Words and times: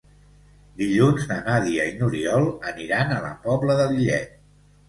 Dilluns 0.81 1.27
na 1.33 1.37
Nàdia 1.49 1.85
i 1.89 1.93
n'Oriol 1.99 2.47
aniran 2.73 3.15
a 3.17 3.21
la 3.29 3.33
Pobla 3.47 3.77
de 3.83 3.87
Lillet. 3.93 4.39